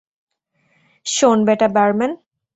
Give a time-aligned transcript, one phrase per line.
[1.05, 2.11] শোন বেটা বারম্যান।